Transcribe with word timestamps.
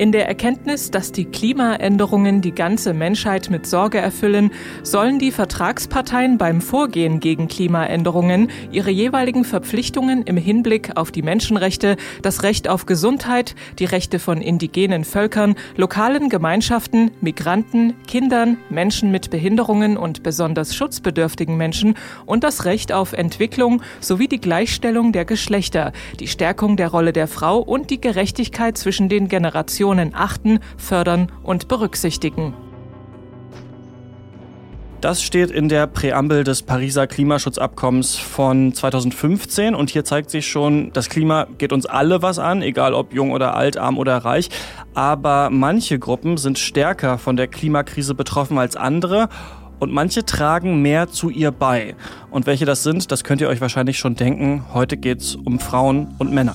In 0.00 0.12
der 0.12 0.26
Erkenntnis, 0.26 0.90
dass 0.90 1.12
die 1.12 1.26
Klimaänderungen 1.26 2.40
die 2.40 2.54
ganze 2.54 2.94
Menschheit 2.94 3.50
mit 3.50 3.66
Sorge 3.66 3.98
erfüllen, 3.98 4.50
sollen 4.82 5.18
die 5.18 5.30
Vertragsparteien 5.30 6.38
beim 6.38 6.62
Vorgehen 6.62 7.20
gegen 7.20 7.48
Klimaänderungen 7.48 8.48
ihre 8.72 8.90
jeweiligen 8.90 9.44
Verpflichtungen 9.44 10.22
im 10.22 10.38
Hinblick 10.38 10.96
auf 10.96 11.10
die 11.10 11.20
Menschenrechte, 11.20 11.96
das 12.22 12.42
Recht 12.42 12.66
auf 12.66 12.86
Gesundheit, 12.86 13.54
die 13.78 13.84
Rechte 13.84 14.18
von 14.20 14.40
indigenen 14.40 15.04
Völkern, 15.04 15.54
lokalen 15.76 16.30
Gemeinschaften, 16.30 17.10
Migranten, 17.20 17.92
Kindern, 18.06 18.56
Menschen 18.70 19.10
mit 19.10 19.28
Behinderungen 19.28 19.98
und 19.98 20.22
besonders 20.22 20.74
schutzbedürftigen 20.74 21.58
Menschen 21.58 21.94
und 22.24 22.42
das 22.42 22.64
Recht 22.64 22.90
auf 22.90 23.12
Entwicklung 23.12 23.82
sowie 24.00 24.28
die 24.28 24.40
Gleichstellung 24.40 25.12
der 25.12 25.26
Geschlechter, 25.26 25.92
die 26.20 26.26
Stärkung 26.26 26.78
der 26.78 26.88
Rolle 26.88 27.12
der 27.12 27.28
Frau 27.28 27.58
und 27.58 27.90
die 27.90 28.00
Gerechtigkeit 28.00 28.78
zwischen 28.78 29.10
den 29.10 29.28
Generationen 29.28 29.89
Generationen 29.90 30.14
achten, 30.14 30.60
fördern 30.76 31.32
und 31.42 31.68
berücksichtigen. 31.68 32.54
Das 35.00 35.22
steht 35.22 35.50
in 35.50 35.70
der 35.70 35.86
Präambel 35.86 36.44
des 36.44 36.62
Pariser 36.62 37.06
Klimaschutzabkommens 37.06 38.16
von 38.16 38.74
2015 38.74 39.74
und 39.74 39.88
hier 39.88 40.04
zeigt 40.04 40.30
sich 40.30 40.46
schon, 40.46 40.92
das 40.92 41.08
Klima 41.08 41.46
geht 41.56 41.72
uns 41.72 41.86
alle 41.86 42.20
was 42.20 42.38
an, 42.38 42.60
egal 42.60 42.92
ob 42.92 43.14
jung 43.14 43.32
oder 43.32 43.56
alt, 43.56 43.78
arm 43.78 43.96
oder 43.96 44.18
reich, 44.18 44.50
aber 44.92 45.48
manche 45.50 45.98
Gruppen 45.98 46.36
sind 46.36 46.58
stärker 46.58 47.16
von 47.16 47.36
der 47.36 47.48
Klimakrise 47.48 48.14
betroffen 48.14 48.58
als 48.58 48.76
andere 48.76 49.30
und 49.78 49.90
manche 49.90 50.26
tragen 50.26 50.82
mehr 50.82 51.08
zu 51.08 51.30
ihr 51.30 51.50
bei. 51.50 51.94
Und 52.30 52.44
welche 52.44 52.66
das 52.66 52.82
sind, 52.82 53.10
das 53.10 53.24
könnt 53.24 53.40
ihr 53.40 53.48
euch 53.48 53.62
wahrscheinlich 53.62 53.98
schon 53.98 54.16
denken. 54.16 54.66
Heute 54.74 54.98
geht's 54.98 55.34
um 55.34 55.58
Frauen 55.58 56.14
und 56.18 56.30
Männer. 56.30 56.54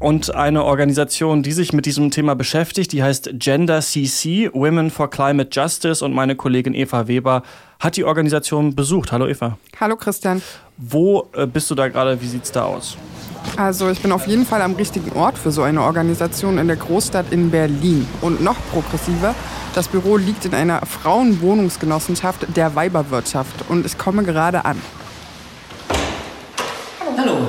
Und 0.00 0.32
eine 0.32 0.64
Organisation, 0.64 1.42
die 1.42 1.50
sich 1.50 1.72
mit 1.72 1.84
diesem 1.84 2.12
Thema 2.12 2.34
beschäftigt, 2.34 2.92
die 2.92 3.02
heißt 3.02 3.30
Gender 3.34 3.80
CC, 3.80 4.48
Women 4.52 4.92
for 4.92 5.10
Climate 5.10 5.50
Justice. 5.52 6.04
Und 6.04 6.12
meine 6.12 6.36
Kollegin 6.36 6.72
Eva 6.72 7.08
Weber 7.08 7.42
hat 7.80 7.96
die 7.96 8.04
Organisation 8.04 8.76
besucht. 8.76 9.10
Hallo 9.10 9.26
Eva. 9.26 9.58
Hallo 9.80 9.96
Christian. 9.96 10.40
Wo 10.76 11.28
äh, 11.34 11.46
bist 11.46 11.68
du 11.70 11.74
da 11.74 11.88
gerade? 11.88 12.20
Wie 12.20 12.28
sieht's 12.28 12.52
da 12.52 12.64
aus? 12.64 12.96
Also 13.56 13.90
ich 13.90 14.00
bin 14.00 14.12
auf 14.12 14.28
jeden 14.28 14.46
Fall 14.46 14.62
am 14.62 14.74
richtigen 14.74 15.10
Ort 15.12 15.36
für 15.36 15.50
so 15.50 15.62
eine 15.62 15.82
Organisation 15.82 16.58
in 16.58 16.68
der 16.68 16.76
Großstadt 16.76 17.32
in 17.32 17.50
Berlin. 17.50 18.06
Und 18.20 18.40
noch 18.40 18.56
progressiver, 18.70 19.34
das 19.74 19.88
Büro 19.88 20.16
liegt 20.16 20.44
in 20.44 20.54
einer 20.54 20.80
Frauenwohnungsgenossenschaft 20.86 22.56
der 22.56 22.76
Weiberwirtschaft 22.76 23.68
und 23.68 23.84
ich 23.84 23.98
komme 23.98 24.22
gerade 24.22 24.64
an. 24.64 24.80
Hallo, 27.16 27.48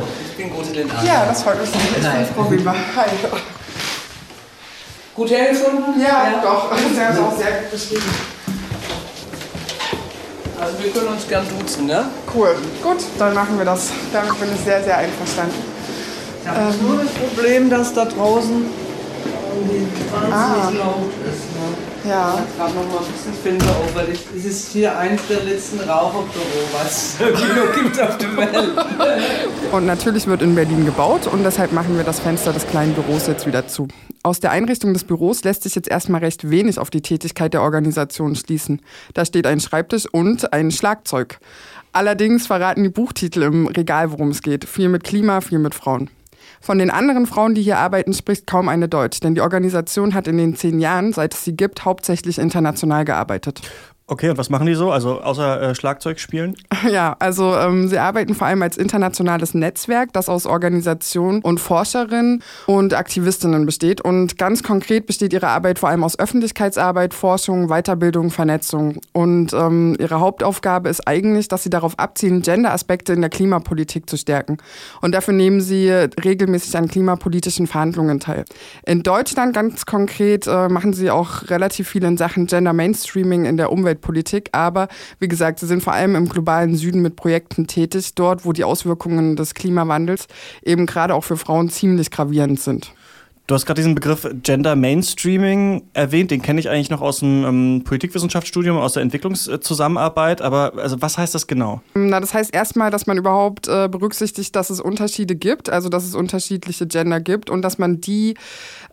ich 0.49 0.55
bin 0.55 0.63
Gute 0.65 0.73
Lindner. 0.79 1.03
Ja, 1.03 1.25
das 1.25 1.43
freut 1.43 1.59
mich. 1.61 1.69
Ich 1.69 2.03
Nein. 2.03 2.27
bin 2.35 2.59
Weber. 2.59 2.75
Hi. 2.95 3.09
Gut 5.15 5.29
hergefunden? 5.29 6.01
Ja, 6.01 6.39
doch. 6.41 6.71
Sie 6.93 7.01
haben 7.01 7.13
es 7.13 7.19
auch 7.19 7.37
sehr 7.37 7.51
gut 7.61 7.71
beschrieben. 7.71 8.03
Also 10.59 10.83
wir 10.83 10.91
können 10.91 11.07
uns 11.07 11.27
gern 11.27 11.45
duzen, 11.57 11.85
ne? 11.85 12.05
Cool. 12.35 12.55
Gut, 12.83 12.97
dann 13.17 13.33
machen 13.33 13.57
wir 13.57 13.65
das. 13.65 13.89
Damit 14.11 14.39
bin 14.39 14.49
ich 14.53 14.61
sehr, 14.61 14.83
sehr 14.83 14.97
einverstanden. 14.97 15.55
Ich 16.41 16.49
habe 16.49 16.73
nur 16.81 16.97
das 17.03 17.11
Problem, 17.13 17.69
dass 17.69 17.93
da 17.93 18.05
draußen 18.05 18.65
irgendwie 19.53 19.87
wahnsinnig 20.11 20.33
Ah. 20.33 20.69
laut 20.73 21.11
ist. 21.25 21.43
Ne? 21.55 21.88
Ja. 22.09 22.43
Ich 22.43 22.57
gerade 22.57 22.73
noch 22.73 22.87
mal 22.87 23.05
ein 23.05 23.33
bisschen 23.35 23.59
weil 23.93 24.09
ich, 24.09 24.19
es 24.35 24.45
ist 24.45 24.71
hier 24.71 24.97
eins 24.97 25.21
der 25.29 25.43
letzten 25.43 25.79
Raucherbüro, 25.79 26.67
was 26.73 27.13
es 27.13 27.19
noch 27.19 27.75
gibt 27.75 28.01
auf 28.01 28.17
der 28.17 28.35
Welt. 28.35 29.71
Und 29.71 29.85
natürlich 29.85 30.25
wird 30.25 30.41
in 30.41 30.55
Berlin 30.55 30.85
gebaut 30.85 31.27
und 31.27 31.43
deshalb 31.43 31.71
machen 31.71 31.95
wir 31.97 32.03
das 32.03 32.19
Fenster 32.19 32.51
des 32.51 32.65
kleinen 32.65 32.95
Büros 32.95 33.27
jetzt 33.27 33.45
wieder 33.45 33.67
zu. 33.67 33.87
Aus 34.23 34.39
der 34.39 34.49
Einrichtung 34.49 34.93
des 34.93 35.03
Büros 35.03 35.43
lässt 35.43 35.61
sich 35.61 35.75
jetzt 35.75 35.87
erstmal 35.87 36.21
recht 36.21 36.49
wenig 36.49 36.79
auf 36.79 36.89
die 36.89 37.01
Tätigkeit 37.01 37.53
der 37.53 37.61
Organisation 37.61 38.35
schließen. 38.35 38.81
Da 39.13 39.23
steht 39.23 39.45
ein 39.45 39.59
Schreibtisch 39.59 40.07
und 40.11 40.51
ein 40.51 40.71
Schlagzeug. 40.71 41.39
Allerdings 41.91 42.47
verraten 42.47 42.81
die 42.81 42.89
Buchtitel 42.89 43.43
im 43.43 43.67
Regal, 43.67 44.11
worum 44.11 44.29
es 44.31 44.41
geht. 44.41 44.65
Viel 44.65 44.89
mit 44.89 45.03
Klima, 45.03 45.41
viel 45.41 45.59
mit 45.59 45.75
Frauen. 45.75 46.09
Von 46.61 46.77
den 46.77 46.89
anderen 46.89 47.25
Frauen, 47.25 47.55
die 47.55 47.61
hier 47.61 47.77
arbeiten, 47.77 48.13
spricht 48.13 48.47
kaum 48.47 48.69
eine 48.69 48.87
Deutsch, 48.87 49.19
denn 49.19 49.35
die 49.35 49.41
Organisation 49.41 50.13
hat 50.13 50.27
in 50.27 50.37
den 50.37 50.55
zehn 50.55 50.79
Jahren, 50.79 51.13
seit 51.13 51.33
es 51.33 51.43
sie 51.43 51.55
gibt, 51.55 51.85
hauptsächlich 51.85 52.37
international 52.39 53.05
gearbeitet. 53.05 53.61
Okay, 54.11 54.31
und 54.31 54.39
was 54.39 54.49
machen 54.49 54.65
die 54.65 54.73
so? 54.73 54.91
Also 54.91 55.21
außer 55.21 55.61
äh, 55.61 55.75
Schlagzeug 55.75 56.19
spielen? 56.19 56.55
Ja, 56.89 57.17
also 57.19 57.55
ähm, 57.55 57.89
sie 57.89 57.97
arbeiten 57.97 58.33
vor 58.33 58.47
allem 58.47 58.61
als 58.61 58.77
internationales 58.77 59.53
Netzwerk, 59.53 60.13
das 60.13 60.29
aus 60.29 60.45
Organisationen 60.45 61.41
und 61.41 61.59
Forscherinnen 61.59 62.41
und 62.67 62.93
Aktivistinnen 62.93 63.65
besteht. 63.65 63.99
Und 63.99 64.37
ganz 64.37 64.63
konkret 64.63 65.05
besteht 65.05 65.33
ihre 65.33 65.49
Arbeit 65.49 65.77
vor 65.77 65.89
allem 65.89 66.05
aus 66.05 66.17
Öffentlichkeitsarbeit, 66.17 67.13
Forschung, 67.13 67.67
Weiterbildung, 67.67 68.31
Vernetzung. 68.31 69.01
Und 69.11 69.51
ähm, 69.51 69.97
ihre 69.99 70.21
Hauptaufgabe 70.21 70.87
ist 70.87 71.05
eigentlich, 71.05 71.49
dass 71.49 71.63
sie 71.63 71.69
darauf 71.69 71.99
abzielen, 71.99 72.41
Gender-Aspekte 72.43 73.11
in 73.11 73.19
der 73.19 73.29
Klimapolitik 73.29 74.09
zu 74.09 74.15
stärken. 74.15 74.57
Und 75.01 75.13
dafür 75.13 75.33
nehmen 75.33 75.59
sie 75.59 75.89
regelmäßig 75.89 76.77
an 76.77 76.87
klimapolitischen 76.87 77.67
Verhandlungen 77.67 78.21
teil. 78.21 78.45
In 78.85 79.03
Deutschland 79.03 79.53
ganz 79.53 79.85
konkret 79.85 80.47
äh, 80.47 80.69
machen 80.69 80.93
sie 80.93 81.11
auch 81.11 81.49
relativ 81.49 81.89
viel 81.89 82.05
in 82.05 82.15
Sachen 82.15 82.47
Gender 82.47 82.71
Mainstreaming 82.71 83.43
in 83.43 83.57
der 83.57 83.69
Umweltpolitik. 83.99 84.49
Aber 84.53 84.87
wie 85.19 85.27
gesagt, 85.27 85.59
sie 85.59 85.67
sind 85.67 85.83
vor 85.83 85.93
allem 85.93 86.15
im 86.15 86.29
globalen 86.29 86.75
Süden 86.75 87.01
mit 87.01 87.15
Projekten 87.15 87.67
tätig, 87.67 88.15
dort, 88.15 88.45
wo 88.45 88.53
die 88.53 88.63
Auswirkungen 88.63 89.35
des 89.35 89.53
Klimawandels 89.53 90.27
eben 90.63 90.85
gerade 90.85 91.13
auch 91.13 91.23
für 91.23 91.37
Frauen 91.37 91.69
ziemlich 91.69 92.11
gravierend 92.11 92.59
sind. 92.59 92.93
Du 93.49 93.55
hast 93.55 93.65
gerade 93.65 93.79
diesen 93.79 93.95
Begriff 93.95 94.29
Gender 94.43 94.75
Mainstreaming 94.75 95.81
erwähnt, 95.93 96.29
den 96.29 96.43
kenne 96.43 96.59
ich 96.59 96.69
eigentlich 96.69 96.91
noch 96.91 97.01
aus 97.01 97.21
dem 97.21 97.45
ähm, 97.45 97.81
Politikwissenschaftsstudium, 97.83 98.77
aus 98.77 98.93
der 98.93 99.01
Entwicklungszusammenarbeit, 99.01 100.43
aber 100.43 100.73
also 100.77 101.01
was 101.01 101.17
heißt 101.17 101.33
das 101.33 101.47
genau? 101.47 101.81
Na, 101.95 102.19
das 102.19 102.35
heißt 102.35 102.53
erstmal, 102.53 102.91
dass 102.91 103.07
man 103.07 103.17
überhaupt 103.17 103.67
äh, 103.67 103.87
berücksichtigt, 103.89 104.55
dass 104.55 104.69
es 104.69 104.79
Unterschiede 104.79 105.35
gibt, 105.35 105.71
also 105.71 105.89
dass 105.89 106.05
es 106.05 106.13
unterschiedliche 106.13 106.85
Gender 106.85 107.19
gibt 107.21 107.49
und 107.49 107.63
dass 107.63 107.79
man 107.79 107.99
die 107.99 108.35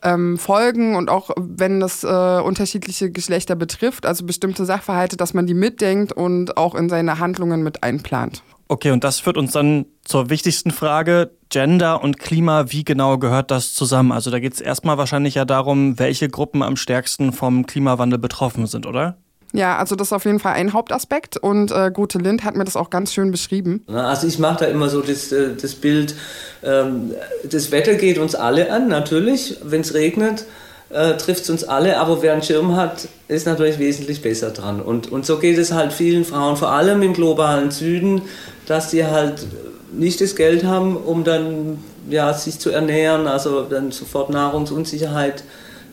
ähm, 0.03 0.39
Folgen 0.39 0.97
und 0.97 1.11
auch 1.11 1.33
wenn 1.37 1.78
das 1.78 2.03
äh, 2.03 2.06
unterschiedliche 2.06 3.11
Geschlechter 3.11 3.56
betrifft, 3.56 4.06
also 4.06 4.25
bestimmte 4.25 4.65
Sachverhalte, 4.65 5.19
dass 5.19 5.34
man 5.34 5.47
die 5.47 5.53
mitdenkt 5.53 6.15
und 6.15 6.56
auch 6.56 6.75
in 6.75 6.88
seine 6.88 7.19
Handlungen 7.19 7.62
mit 7.62 7.83
einplant. 7.83 8.43
Okay, 8.69 8.91
und 8.91 9.04
das 9.04 9.21
führt 9.21 9.37
uns 9.37 9.53
dann 9.53 9.87
zur 10.04 10.28
wichtigsten 10.28 10.72
Frage, 10.72 11.31
Gender 11.50 12.03
und 12.03 12.19
Klima, 12.19 12.72
wie 12.72 12.84
genau 12.84 13.16
gehört 13.19 13.50
das 13.53 13.75
zusammen? 13.75 14.10
Also 14.10 14.31
da 14.31 14.41
geht 14.41 14.54
es 14.54 14.60
erstmal 14.60 14.99
wahrscheinlich 14.99 15.37
ja 15.37 15.44
darum, 15.44 15.99
welche 15.99 16.28
Gruppen 16.28 16.62
am 16.62 16.76
stärksten 16.76 17.32
vom 17.32 17.66
Klimawandel 17.66 18.19
betroffen 18.19 18.66
sind, 18.66 18.87
oder? 18.87 19.16
Ja, 19.53 19.78
also 19.78 19.94
das 19.94 20.09
ist 20.09 20.12
auf 20.12 20.25
jeden 20.25 20.41
Fall 20.41 20.55
ein 20.55 20.72
Hauptaspekt 20.72 21.37
und 21.37 21.71
äh, 21.71 21.91
Gute 21.93 22.19
Lind 22.19 22.44
hat 22.44 22.56
mir 22.56 22.65
das 22.65 22.76
auch 22.76 22.91
ganz 22.91 23.15
schön 23.15 23.31
beschrieben. 23.31 23.84
Also 23.87 24.26
ich 24.26 24.38
mache 24.38 24.65
da 24.65 24.66
immer 24.66 24.88
so 24.88 25.00
das, 25.00 25.31
äh, 25.31 25.55
das 25.55 25.76
Bild, 25.76 26.16
ähm, 26.65 27.12
das 27.49 27.71
Wetter 27.71 27.94
geht 27.94 28.19
uns 28.19 28.34
alle 28.34 28.72
an, 28.72 28.88
natürlich. 28.88 29.56
Wenn 29.62 29.82
es 29.82 29.94
regnet, 29.94 30.44
äh, 30.91 31.16
trifft 31.16 31.44
es 31.44 31.50
uns 31.50 31.64
alle, 31.64 31.98
aber 31.98 32.22
wer 32.22 32.32
einen 32.32 32.42
Schirm 32.42 32.76
hat, 32.76 33.08
ist 33.28 33.47
natürlich 33.47 33.78
wesentlich 33.78 34.22
besser 34.22 34.50
dran. 34.50 34.80
Und, 34.80 35.10
und 35.10 35.26
so 35.26 35.38
geht 35.38 35.58
es 35.58 35.72
halt 35.72 35.92
vielen 35.92 36.24
Frauen, 36.24 36.56
vor 36.56 36.70
allem 36.70 37.02
im 37.02 37.12
globalen 37.12 37.70
Süden, 37.70 38.22
dass 38.66 38.91
sie 38.91 39.04
halt 39.04 39.46
nicht 39.92 40.20
das 40.20 40.36
Geld 40.36 40.64
haben, 40.64 40.96
um 40.96 41.25
dann 41.25 41.78
ja, 42.08 42.32
sich 42.34 42.58
zu 42.58 42.70
ernähren, 42.70 43.26
also 43.26 43.62
dann 43.62 43.91
sofort 43.91 44.30
Nahrungsunsicherheit 44.30 45.43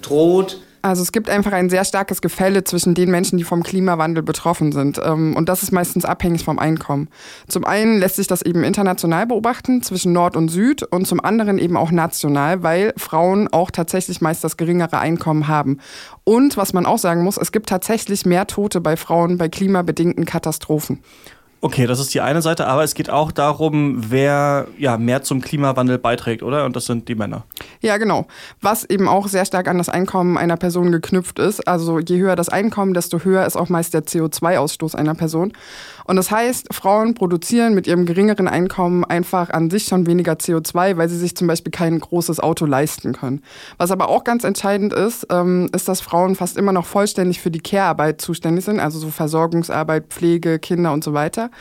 droht. 0.02 0.60
Also 0.86 1.02
es 1.02 1.14
gibt 1.14 1.30
einfach 1.30 1.54
ein 1.54 1.70
sehr 1.70 1.86
starkes 1.86 2.22
Gefälle 2.22 2.66
zwischen 2.66 2.94
den 2.94 3.10
Menschen, 3.10 3.38
die 3.38 3.46
vom 3.46 3.64
Klimawandel 3.64 4.22
betroffen 4.22 4.74
sind. 4.74 5.00
Ähm, 5.02 5.34
Und 5.34 5.48
das 5.48 5.64
ist 5.64 5.72
meistens 5.72 6.04
abhängig 6.04 6.44
vom 6.44 6.60
Einkommen. 6.60 7.08
Zum 7.48 7.64
einen 7.64 8.00
lässt 8.00 8.18
sich 8.18 8.28
das 8.28 8.42
eben 8.42 8.66
international 8.66 9.26
beobachten 9.26 9.82
zwischen 9.82 10.12
Nord 10.12 10.36
und 10.36 10.50
Süd 10.50 10.84
und 10.84 11.08
zum 11.08 11.24
anderen 11.24 11.58
eben 11.58 11.78
auch 11.78 11.92
national, 11.92 12.64
weil 12.64 12.94
Frauen 12.98 13.48
auch 13.48 13.72
tatsächlich 13.72 14.20
meist 14.20 14.44
das 14.44 14.58
geringere 14.58 15.00
Einkommen 15.00 15.48
haben. 15.48 15.80
Und 16.26 16.58
was 16.58 16.74
man 16.74 16.86
auch 16.86 16.98
sagen 17.00 17.24
muss, 17.24 17.38
es 17.38 17.54
gibt 17.54 17.70
tatsächlich 17.70 18.26
mehr 18.26 18.46
Tote 18.46 18.82
bei 18.82 18.98
Frauen 18.98 19.38
bei 19.38 19.48
klimabedingten 19.48 20.26
Katastrophen. 20.26 21.00
Okay, 21.64 21.88
das 21.88 21.98
ist 22.02 22.14
die 22.14 22.20
eine 22.20 22.42
Seite, 22.42 22.68
aber 22.68 22.84
es 22.84 22.94
geht 22.94 23.10
auch 23.10 23.32
darum, 23.32 24.12
wer 24.12 24.68
ja 24.78 24.98
mehr 24.98 25.24
zum 25.24 25.40
Klimawandel 25.40 25.98
beiträgt, 25.98 26.44
oder? 26.44 26.66
Und 26.66 26.76
das 26.76 26.88
sind 26.88 27.08
die 27.08 27.16
Männer. 27.16 27.46
Ja, 27.80 27.96
genau. 27.96 28.28
Was 28.60 28.84
eben 28.84 29.08
auch 29.08 29.30
sehr 29.30 29.46
stark 29.46 29.70
an 29.70 29.78
das 29.78 29.88
Einkommen 29.88 30.38
einer 30.38 30.58
Person 30.58 30.92
geknüpft 30.92 31.40
ist. 31.40 31.66
Also 31.66 32.00
je 32.00 32.18
höher 32.18 32.36
das 32.36 32.50
Einkommen, 32.50 32.94
desto 32.94 33.20
höher 33.20 33.46
ist 33.46 33.56
auch 33.56 33.70
meist 33.70 33.94
der 33.94 34.04
CO2-Ausstoß 34.04 34.96
einer 34.96 35.16
Person. 35.16 35.54
Und 36.06 36.18
das 36.18 36.32
heißt, 36.32 36.74
Frauen 36.74 37.14
produzieren 37.14 37.74
mit 37.74 37.88
ihrem 37.88 38.06
geringeren 38.06 38.50
Einkommen 38.50 39.06
einfach 39.06 39.50
an 39.50 39.70
sich 39.70 39.86
schon 39.86 40.06
weniger 40.06 40.34
CO2, 40.34 40.98
weil 40.98 41.08
sie 41.08 41.18
sich 41.18 41.36
zum 41.36 41.48
Beispiel 41.48 41.72
kein 41.72 41.98
großes 41.98 42.42
Auto 42.42 42.66
leisten 42.66 43.14
können. 43.14 43.42
Was 43.78 43.92
aber 43.92 44.10
auch 44.10 44.26
ganz 44.26 44.44
entscheidend 44.44 44.92
ist, 44.92 45.28
ähm, 45.30 45.70
ist, 45.74 45.88
dass 45.88 46.02
Frauen 46.02 46.36
fast 46.36 46.58
immer 46.58 46.74
noch 46.74 46.86
vollständig 46.86 47.40
für 47.40 47.52
die 47.52 47.62
Care-Arbeit 47.62 48.20
zuständig 48.20 48.66
sind, 48.66 48.82
also 48.82 49.00
so 49.00 49.10
Versorgungsarbeit, 49.10 50.08
Pflege, 50.10 50.60
Kinder 50.60 50.92
und 50.92 51.06
so 51.06 51.14
weiter. 51.14 51.52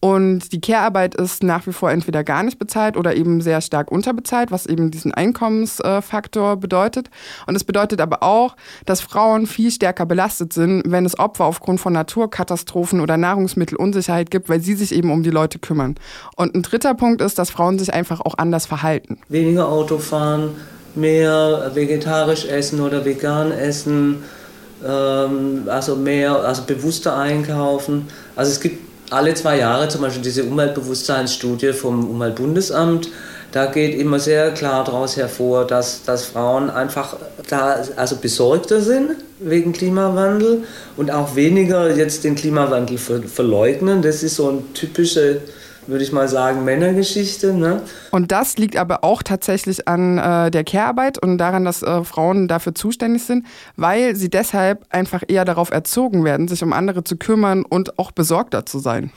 Und 0.00 0.52
die 0.52 0.60
Care-Arbeit 0.60 1.14
ist 1.16 1.42
nach 1.42 1.66
wie 1.66 1.72
vor 1.72 1.90
entweder 1.90 2.22
gar 2.22 2.42
nicht 2.42 2.58
bezahlt 2.58 2.96
oder 2.96 3.16
eben 3.16 3.40
sehr 3.40 3.60
stark 3.60 3.90
unterbezahlt, 3.90 4.50
was 4.50 4.66
eben 4.66 4.90
diesen 4.90 5.12
Einkommensfaktor 5.12 6.56
bedeutet. 6.56 7.10
Und 7.46 7.56
es 7.56 7.64
bedeutet 7.64 8.00
aber 8.00 8.22
auch, 8.22 8.56
dass 8.86 9.00
Frauen 9.00 9.46
viel 9.46 9.70
stärker 9.70 10.06
belastet 10.06 10.52
sind, 10.52 10.82
wenn 10.86 11.04
es 11.04 11.18
Opfer 11.18 11.44
aufgrund 11.44 11.80
von 11.80 11.92
Naturkatastrophen 11.92 13.00
oder 13.00 13.16
Nahrungsmittelunsicherheit 13.16 14.30
gibt, 14.30 14.48
weil 14.48 14.60
sie 14.60 14.74
sich 14.74 14.94
eben 14.94 15.10
um 15.10 15.22
die 15.22 15.30
Leute 15.30 15.58
kümmern. 15.58 15.96
Und 16.36 16.54
ein 16.54 16.62
dritter 16.62 16.94
Punkt 16.94 17.20
ist, 17.20 17.38
dass 17.38 17.50
Frauen 17.50 17.78
sich 17.78 17.92
einfach 17.92 18.20
auch 18.20 18.34
anders 18.38 18.66
verhalten. 18.66 19.18
Weniger 19.28 19.68
Auto 19.68 19.98
fahren, 19.98 20.54
mehr 20.94 21.72
vegetarisch 21.74 22.46
essen 22.46 22.80
oder 22.80 23.04
vegan 23.04 23.52
essen, 23.52 24.22
ähm, 24.86 25.64
also 25.66 25.96
mehr, 25.96 26.36
also 26.36 26.62
bewusster 26.62 27.16
einkaufen. 27.16 28.08
Also 28.36 28.52
es 28.52 28.60
gibt 28.60 28.87
alle 29.10 29.34
zwei 29.34 29.58
Jahre 29.58 29.88
zum 29.88 30.02
Beispiel 30.02 30.22
diese 30.22 30.44
Umweltbewusstseinsstudie 30.44 31.72
vom 31.72 32.08
Umweltbundesamt. 32.08 33.10
Da 33.52 33.66
geht 33.66 33.98
immer 33.98 34.18
sehr 34.18 34.50
klar 34.52 34.84
daraus 34.84 35.16
hervor, 35.16 35.66
dass, 35.66 36.02
dass 36.04 36.26
Frauen 36.26 36.68
einfach 36.68 37.16
da 37.48 37.82
also 37.96 38.16
besorgter 38.16 38.82
sind 38.82 39.12
wegen 39.38 39.72
Klimawandel 39.72 40.64
und 40.96 41.10
auch 41.10 41.34
weniger 41.34 41.94
jetzt 41.94 42.24
den 42.24 42.34
Klimawandel 42.34 42.98
verleugnen. 42.98 44.02
Das 44.02 44.22
ist 44.22 44.36
so 44.36 44.50
ein 44.50 44.74
typischer 44.74 45.36
würde 45.88 46.04
ich 46.04 46.12
mal 46.12 46.28
sagen, 46.28 46.64
Männergeschichte. 46.64 47.54
Ne? 47.54 47.82
Und 48.10 48.30
das 48.30 48.58
liegt 48.58 48.76
aber 48.76 49.02
auch 49.04 49.22
tatsächlich 49.22 49.88
an 49.88 50.18
äh, 50.18 50.50
der 50.50 50.62
Care-Arbeit 50.64 51.18
und 51.18 51.38
daran, 51.38 51.64
dass 51.64 51.82
äh, 51.82 52.04
Frauen 52.04 52.46
dafür 52.46 52.74
zuständig 52.74 53.24
sind, 53.24 53.46
weil 53.76 54.14
sie 54.14 54.28
deshalb 54.28 54.84
einfach 54.90 55.22
eher 55.26 55.44
darauf 55.44 55.70
erzogen 55.70 56.24
werden, 56.24 56.46
sich 56.46 56.62
um 56.62 56.72
andere 56.72 57.04
zu 57.04 57.16
kümmern 57.16 57.64
und 57.64 57.98
auch 57.98 58.12
besorgter 58.12 58.66
zu 58.66 58.78
sein. 58.78 59.10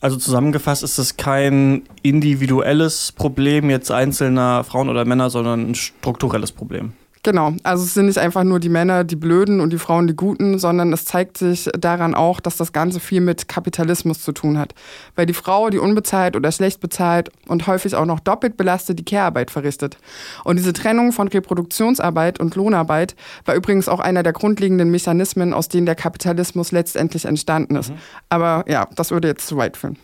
Also 0.00 0.16
zusammengefasst 0.16 0.82
ist 0.82 0.98
es 0.98 1.16
kein 1.16 1.84
individuelles 2.02 3.12
Problem 3.12 3.70
jetzt 3.70 3.90
einzelner 3.90 4.62
Frauen 4.64 4.88
oder 4.88 5.04
Männer, 5.04 5.30
sondern 5.30 5.70
ein 5.70 5.74
strukturelles 5.74 6.52
Problem. 6.52 6.92
Genau, 7.26 7.54
also 7.64 7.82
es 7.82 7.94
sind 7.94 8.06
nicht 8.06 8.18
einfach 8.18 8.44
nur 8.44 8.60
die 8.60 8.68
Männer, 8.68 9.02
die 9.02 9.16
Blöden 9.16 9.58
und 9.58 9.72
die 9.72 9.78
Frauen, 9.78 10.06
die 10.06 10.14
Guten, 10.14 10.60
sondern 10.60 10.92
es 10.92 11.06
zeigt 11.06 11.38
sich 11.38 11.68
daran 11.76 12.14
auch, 12.14 12.38
dass 12.38 12.56
das 12.56 12.72
Ganze 12.72 13.00
viel 13.00 13.20
mit 13.20 13.48
Kapitalismus 13.48 14.22
zu 14.22 14.30
tun 14.30 14.60
hat. 14.60 14.74
Weil 15.16 15.26
die 15.26 15.34
Frau, 15.34 15.68
die 15.68 15.80
unbezahlt 15.80 16.36
oder 16.36 16.52
schlecht 16.52 16.78
bezahlt 16.78 17.30
und 17.48 17.66
häufig 17.66 17.96
auch 17.96 18.04
noch 18.04 18.20
doppelt 18.20 18.56
belastet 18.56 19.00
die 19.00 19.04
Care-Arbeit 19.04 19.50
verrichtet. 19.50 19.98
Und 20.44 20.54
diese 20.54 20.72
Trennung 20.72 21.10
von 21.10 21.26
Reproduktionsarbeit 21.26 22.38
und 22.38 22.54
Lohnarbeit 22.54 23.16
war 23.44 23.56
übrigens 23.56 23.88
auch 23.88 23.98
einer 23.98 24.22
der 24.22 24.32
grundlegenden 24.32 24.92
Mechanismen, 24.92 25.52
aus 25.52 25.68
denen 25.68 25.86
der 25.86 25.96
Kapitalismus 25.96 26.70
letztendlich 26.70 27.24
entstanden 27.24 27.74
ist. 27.74 27.90
Mhm. 27.90 27.98
Aber 28.28 28.64
ja, 28.68 28.86
das 28.94 29.10
würde 29.10 29.26
jetzt 29.26 29.48
zu 29.48 29.56
weit 29.56 29.76
führen. 29.76 29.98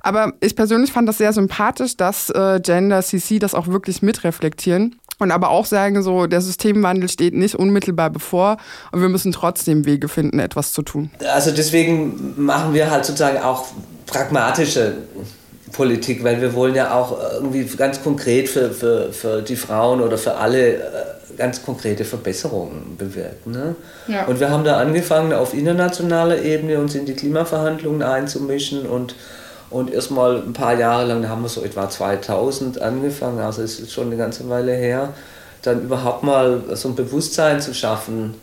Aber 0.00 0.34
ich 0.40 0.56
persönlich 0.56 0.92
fand 0.92 1.08
das 1.08 1.18
sehr 1.18 1.32
sympathisch, 1.32 1.96
dass 1.96 2.30
äh, 2.30 2.60
Gender 2.62 3.02
CC 3.02 3.38
das 3.38 3.54
auch 3.54 3.68
wirklich 3.68 4.02
mitreflektieren 4.02 4.96
und 5.20 5.30
aber 5.30 5.50
auch 5.50 5.66
sagen, 5.66 6.02
so 6.02 6.26
der 6.26 6.40
Systemwandel 6.40 7.08
steht 7.08 7.34
nicht 7.34 7.54
unmittelbar 7.54 8.10
bevor 8.10 8.56
und 8.92 9.02
wir 9.02 9.08
müssen 9.08 9.32
trotzdem 9.32 9.86
Wege 9.86 10.08
finden, 10.08 10.38
etwas 10.38 10.72
zu 10.72 10.82
tun. 10.82 11.10
Also 11.32 11.50
deswegen 11.50 12.34
machen 12.36 12.74
wir 12.74 12.90
halt 12.90 13.04
sozusagen 13.04 13.38
auch 13.38 13.66
pragmatische 14.06 14.94
Politik, 15.72 16.24
weil 16.24 16.40
wir 16.40 16.54
wollen 16.54 16.74
ja 16.74 16.94
auch 16.94 17.16
irgendwie 17.34 17.64
ganz 17.76 18.02
konkret 18.02 18.48
für, 18.48 18.70
für, 18.70 19.12
für 19.12 19.42
die 19.42 19.56
Frauen 19.56 20.00
oder 20.00 20.18
für 20.18 20.34
alle 20.34 20.74
äh, 20.74 20.80
ganz 21.36 21.64
konkrete 21.64 22.04
Verbesserungen 22.04 22.96
bewirken. 22.98 23.52
Ne? 23.52 23.76
Ja. 24.08 24.26
Und 24.26 24.40
wir 24.40 24.50
haben 24.50 24.64
da 24.64 24.78
angefangen, 24.78 25.32
auf 25.32 25.54
internationaler 25.54 26.42
Ebene 26.42 26.78
uns 26.78 26.94
in 26.94 27.06
die 27.06 27.14
Klimaverhandlungen 27.14 28.02
einzumischen 28.02 28.86
und 28.86 29.14
und 29.70 29.92
erstmal 29.92 30.36
ein 30.42 30.52
paar 30.52 30.78
Jahre 30.78 31.06
lang, 31.06 31.22
da 31.22 31.28
haben 31.28 31.42
wir 31.42 31.48
so 31.48 31.62
etwa 31.62 31.88
2000 31.88 32.80
angefangen, 32.82 33.38
also 33.38 33.62
es 33.62 33.80
ist 33.80 33.92
schon 33.92 34.08
eine 34.08 34.16
ganze 34.16 34.48
Weile 34.48 34.74
her, 34.74 35.14
dann 35.62 35.84
überhaupt 35.84 36.22
mal 36.22 36.62
so 36.74 36.88
ein 36.88 36.94
Bewusstsein 36.94 37.60
zu 37.60 37.74
schaffen, 37.74 38.34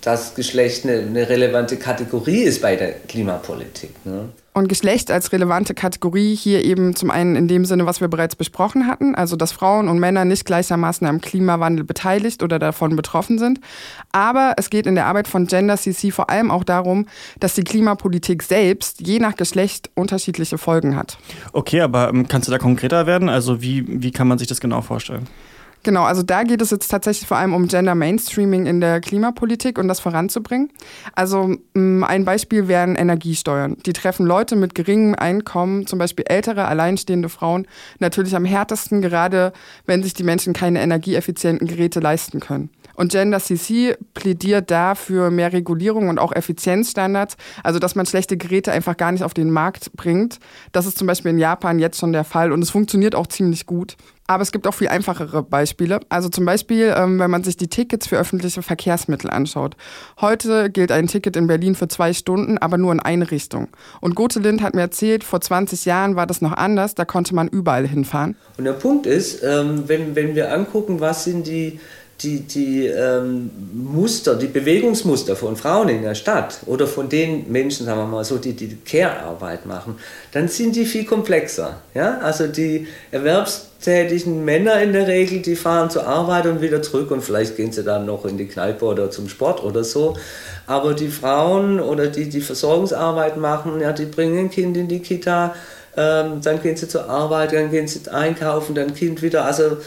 dass 0.00 0.34
Geschlecht 0.34 0.84
eine, 0.84 0.98
eine 0.98 1.28
relevante 1.28 1.76
Kategorie 1.76 2.42
ist 2.42 2.62
bei 2.62 2.76
der 2.76 2.92
Klimapolitik. 2.92 3.90
Ne? 4.04 4.28
Und 4.56 4.70
Geschlecht 4.70 5.10
als 5.10 5.32
relevante 5.32 5.74
Kategorie 5.74 6.34
hier 6.34 6.64
eben 6.64 6.96
zum 6.96 7.10
einen 7.10 7.36
in 7.36 7.46
dem 7.46 7.66
Sinne, 7.66 7.84
was 7.84 8.00
wir 8.00 8.08
bereits 8.08 8.36
besprochen 8.36 8.86
hatten, 8.86 9.14
also 9.14 9.36
dass 9.36 9.52
Frauen 9.52 9.86
und 9.86 9.98
Männer 9.98 10.24
nicht 10.24 10.46
gleichermaßen 10.46 11.06
am 11.06 11.20
Klimawandel 11.20 11.84
beteiligt 11.84 12.42
oder 12.42 12.58
davon 12.58 12.96
betroffen 12.96 13.38
sind. 13.38 13.60
Aber 14.12 14.54
es 14.56 14.70
geht 14.70 14.86
in 14.86 14.94
der 14.94 15.04
Arbeit 15.04 15.28
von 15.28 15.46
Gender 15.46 15.76
CC 15.76 16.10
vor 16.10 16.30
allem 16.30 16.50
auch 16.50 16.64
darum, 16.64 17.04
dass 17.38 17.52
die 17.52 17.64
Klimapolitik 17.64 18.42
selbst 18.42 19.06
je 19.06 19.18
nach 19.18 19.36
Geschlecht 19.36 19.90
unterschiedliche 19.94 20.56
Folgen 20.56 20.96
hat. 20.96 21.18
Okay, 21.52 21.82
aber 21.82 22.08
ähm, 22.08 22.26
kannst 22.26 22.48
du 22.48 22.52
da 22.52 22.56
konkreter 22.56 23.06
werden? 23.06 23.28
Also 23.28 23.60
wie, 23.60 23.84
wie 23.86 24.10
kann 24.10 24.26
man 24.26 24.38
sich 24.38 24.48
das 24.48 24.60
genau 24.60 24.80
vorstellen? 24.80 25.28
Genau, 25.86 26.02
also 26.02 26.24
da 26.24 26.42
geht 26.42 26.60
es 26.60 26.72
jetzt 26.72 26.88
tatsächlich 26.88 27.28
vor 27.28 27.36
allem 27.36 27.54
um 27.54 27.68
Gender 27.68 27.94
Mainstreaming 27.94 28.66
in 28.66 28.80
der 28.80 29.00
Klimapolitik 29.00 29.78
und 29.78 29.86
das 29.86 30.00
voranzubringen. 30.00 30.72
Also 31.14 31.58
mm, 31.74 32.02
ein 32.02 32.24
Beispiel 32.24 32.66
wären 32.66 32.96
Energiesteuern. 32.96 33.76
Die 33.86 33.92
treffen 33.92 34.26
Leute 34.26 34.56
mit 34.56 34.74
geringem 34.74 35.14
Einkommen, 35.14 35.86
zum 35.86 36.00
Beispiel 36.00 36.24
ältere, 36.26 36.64
alleinstehende 36.64 37.28
Frauen, 37.28 37.68
natürlich 38.00 38.34
am 38.34 38.44
härtesten, 38.44 39.00
gerade 39.00 39.52
wenn 39.84 40.02
sich 40.02 40.12
die 40.12 40.24
Menschen 40.24 40.54
keine 40.54 40.82
energieeffizienten 40.82 41.68
Geräte 41.68 42.00
leisten 42.00 42.40
können. 42.40 42.70
Und 42.96 43.12
Gender 43.12 43.38
CC 43.38 43.96
plädiert 44.14 44.72
da 44.72 44.96
für 44.96 45.30
mehr 45.30 45.52
Regulierung 45.52 46.08
und 46.08 46.18
auch 46.18 46.32
Effizienzstandards, 46.32 47.36
also 47.62 47.78
dass 47.78 47.94
man 47.94 48.06
schlechte 48.06 48.36
Geräte 48.36 48.72
einfach 48.72 48.96
gar 48.96 49.12
nicht 49.12 49.22
auf 49.22 49.34
den 49.34 49.50
Markt 49.50 49.92
bringt. 49.92 50.40
Das 50.72 50.86
ist 50.86 50.98
zum 50.98 51.06
Beispiel 51.06 51.30
in 51.30 51.38
Japan 51.38 51.78
jetzt 51.78 51.98
schon 52.00 52.12
der 52.12 52.24
Fall 52.24 52.50
und 52.50 52.62
es 52.62 52.70
funktioniert 52.70 53.14
auch 53.14 53.28
ziemlich 53.28 53.66
gut. 53.66 53.96
Aber 54.26 54.42
es 54.42 54.52
gibt 54.52 54.66
auch 54.66 54.74
viel 54.74 54.88
einfachere 54.88 55.42
Beispiele. 55.42 56.00
Also 56.08 56.28
zum 56.28 56.44
Beispiel, 56.44 56.94
ähm, 56.96 57.18
wenn 57.18 57.30
man 57.30 57.44
sich 57.44 57.56
die 57.56 57.68
Tickets 57.68 58.08
für 58.08 58.16
öffentliche 58.16 58.62
Verkehrsmittel 58.62 59.30
anschaut. 59.30 59.76
Heute 60.20 60.70
gilt 60.70 60.90
ein 60.90 61.06
Ticket 61.06 61.36
in 61.36 61.46
Berlin 61.46 61.74
für 61.74 61.88
zwei 61.88 62.12
Stunden, 62.12 62.58
aber 62.58 62.78
nur 62.78 62.92
in 62.92 63.00
eine 63.00 63.30
Richtung. 63.30 63.68
Und 64.00 64.14
Gothe 64.14 64.40
Lind 64.40 64.62
hat 64.62 64.74
mir 64.74 64.82
erzählt, 64.82 65.24
vor 65.24 65.40
20 65.40 65.84
Jahren 65.84 66.16
war 66.16 66.26
das 66.26 66.40
noch 66.40 66.52
anders, 66.52 66.94
da 66.94 67.04
konnte 67.04 67.34
man 67.34 67.48
überall 67.48 67.86
hinfahren. 67.86 68.36
Und 68.58 68.64
der 68.64 68.72
Punkt 68.72 69.06
ist, 69.06 69.42
ähm, 69.42 69.84
wenn, 69.86 70.16
wenn 70.16 70.34
wir 70.34 70.52
angucken, 70.52 71.00
was 71.00 71.24
sind 71.24 71.46
die 71.46 71.80
die, 72.22 72.40
die 72.40 72.86
ähm, 72.86 73.50
Muster, 73.74 74.36
die 74.36 74.46
Bewegungsmuster 74.46 75.36
von 75.36 75.56
Frauen 75.56 75.90
in 75.90 76.02
der 76.02 76.14
Stadt 76.14 76.58
oder 76.64 76.86
von 76.86 77.08
den 77.10 77.50
Menschen, 77.52 77.84
sagen 77.84 78.00
wir 78.00 78.06
mal 78.06 78.24
so, 78.24 78.38
die 78.38 78.54
die 78.54 78.76
Care-Arbeit 78.76 79.66
machen, 79.66 79.98
dann 80.32 80.48
sind 80.48 80.76
die 80.76 80.86
viel 80.86 81.04
komplexer. 81.04 81.80
Ja? 81.94 82.18
Also 82.20 82.46
die 82.46 82.86
erwerbstätigen 83.10 84.44
Männer 84.44 84.80
in 84.80 84.94
der 84.94 85.06
Regel, 85.06 85.40
die 85.40 85.56
fahren 85.56 85.90
zur 85.90 86.06
Arbeit 86.06 86.46
und 86.46 86.62
wieder 86.62 86.80
zurück 86.80 87.10
und 87.10 87.22
vielleicht 87.22 87.56
gehen 87.56 87.72
sie 87.72 87.84
dann 87.84 88.06
noch 88.06 88.24
in 88.24 88.38
die 88.38 88.46
Kneipe 88.46 88.86
oder 88.86 89.10
zum 89.10 89.28
Sport 89.28 89.62
oder 89.62 89.84
so. 89.84 90.16
Aber 90.66 90.94
die 90.94 91.08
Frauen 91.08 91.80
oder 91.80 92.06
die 92.06 92.30
die 92.30 92.40
Versorgungsarbeit 92.40 93.36
machen, 93.36 93.78
ja, 93.80 93.92
die 93.92 94.06
bringen 94.06 94.38
ein 94.38 94.50
Kind 94.50 94.76
in 94.78 94.88
die 94.88 95.00
Kita, 95.00 95.54
ähm, 95.98 96.40
dann 96.42 96.62
gehen 96.62 96.76
sie 96.76 96.88
zur 96.88 97.08
Arbeit, 97.08 97.52
dann 97.52 97.70
gehen 97.70 97.88
sie 97.88 98.10
einkaufen, 98.10 98.74
dann 98.74 98.94
Kind 98.94 99.22
wieder. 99.22 99.44
Also 99.44 99.78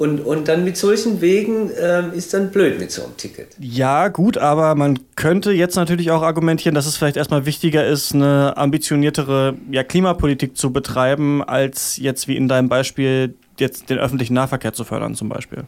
und, 0.00 0.20
und 0.20 0.48
dann 0.48 0.64
mit 0.64 0.78
solchen 0.78 1.20
Wegen 1.20 1.70
ähm, 1.78 2.14
ist 2.14 2.32
dann 2.32 2.50
blöd 2.50 2.80
mit 2.80 2.90
so 2.90 3.04
einem 3.04 3.18
Ticket. 3.18 3.48
Ja, 3.58 4.08
gut, 4.08 4.38
aber 4.38 4.74
man 4.74 4.98
könnte 5.14 5.52
jetzt 5.52 5.76
natürlich 5.76 6.10
auch 6.10 6.22
argumentieren, 6.22 6.74
dass 6.74 6.86
es 6.86 6.96
vielleicht 6.96 7.18
erstmal 7.18 7.44
wichtiger 7.44 7.86
ist, 7.86 8.14
eine 8.14 8.56
ambitioniertere 8.56 9.58
ja, 9.70 9.84
Klimapolitik 9.84 10.56
zu 10.56 10.72
betreiben, 10.72 11.44
als 11.44 11.98
jetzt 11.98 12.28
wie 12.28 12.36
in 12.38 12.48
deinem 12.48 12.70
Beispiel 12.70 13.34
jetzt 13.58 13.90
den 13.90 13.98
öffentlichen 13.98 14.32
Nahverkehr 14.32 14.72
zu 14.72 14.84
fördern 14.84 15.14
zum 15.14 15.28
Beispiel. 15.28 15.64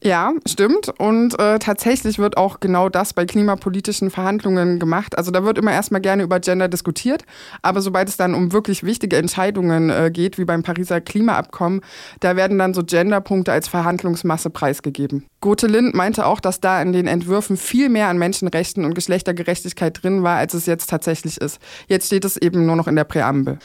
Ja, 0.00 0.32
stimmt. 0.46 0.92
Und 0.98 1.38
äh, 1.40 1.58
tatsächlich 1.58 2.20
wird 2.20 2.36
auch 2.36 2.60
genau 2.60 2.88
das 2.88 3.14
bei 3.14 3.26
klimapolitischen 3.26 4.10
Verhandlungen 4.10 4.78
gemacht. 4.78 5.18
Also 5.18 5.32
da 5.32 5.42
wird 5.44 5.58
immer 5.58 5.72
erstmal 5.72 6.00
gerne 6.00 6.22
über 6.22 6.38
Gender 6.38 6.68
diskutiert, 6.68 7.24
aber 7.62 7.80
sobald 7.80 8.08
es 8.08 8.16
dann 8.16 8.34
um 8.34 8.52
wirklich 8.52 8.84
wichtige 8.84 9.16
Entscheidungen 9.16 9.90
äh, 9.90 10.10
geht, 10.12 10.38
wie 10.38 10.44
beim 10.44 10.62
Pariser 10.62 11.00
Klimaabkommen, 11.00 11.80
da 12.20 12.36
werden 12.36 12.58
dann 12.58 12.74
so 12.74 12.84
Genderpunkte 12.84 13.50
als 13.50 13.66
Verhandlungsmasse 13.66 14.50
preisgegeben. 14.50 15.26
Gothe 15.40 15.66
Lind 15.66 15.94
meinte 15.94 16.26
auch, 16.26 16.38
dass 16.38 16.60
da 16.60 16.80
in 16.80 16.92
den 16.92 17.08
Entwürfen 17.08 17.56
viel 17.56 17.88
mehr 17.88 18.08
an 18.08 18.18
Menschenrechten 18.18 18.84
und 18.84 18.94
Geschlechtergerechtigkeit 18.94 20.00
drin 20.02 20.22
war, 20.22 20.36
als 20.36 20.54
es 20.54 20.66
jetzt 20.66 20.90
tatsächlich 20.90 21.40
ist. 21.40 21.58
Jetzt 21.88 22.06
steht 22.06 22.24
es 22.24 22.36
eben 22.36 22.66
nur 22.66 22.76
noch 22.76 22.86
in 22.86 22.96
der 22.96 23.04
Präambel. 23.04 23.58